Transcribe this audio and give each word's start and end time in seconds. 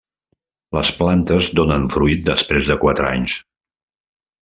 Les 0.77 0.93
plantes 1.01 1.51
donen 1.61 1.87
fruit 1.99 2.27
després 2.33 2.75
de 2.75 2.83
quatre 2.87 3.13
anys. 3.15 3.41